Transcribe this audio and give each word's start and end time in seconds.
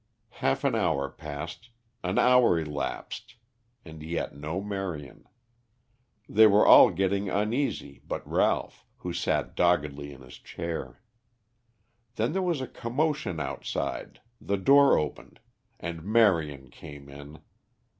Half 0.39 0.63
an 0.63 0.73
hour 0.73 1.11
passed, 1.11 1.69
an 2.03 2.17
hour 2.17 2.57
elapsed, 2.57 3.35
and 3.85 4.01
yet 4.01 4.35
no 4.35 4.59
Marion. 4.59 5.27
They 6.27 6.47
were 6.47 6.65
all 6.65 6.89
getting 6.89 7.29
uneasy 7.29 8.01
but 8.07 8.27
Ralph, 8.27 8.83
who 8.97 9.13
sat 9.13 9.55
doggedly 9.55 10.11
in 10.11 10.21
his 10.23 10.39
chair. 10.39 11.03
Then 12.15 12.33
there 12.33 12.41
was 12.41 12.61
a 12.61 12.67
commotion 12.67 13.39
outside, 13.39 14.21
the 14.41 14.57
door 14.57 14.97
opened, 14.97 15.39
and 15.79 16.03
Marion 16.03 16.71
came 16.71 17.07
in. 17.07 17.41